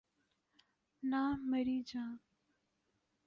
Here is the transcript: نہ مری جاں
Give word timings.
نہ 1.03 1.21
مری 1.49 1.77
جاں 1.87 2.11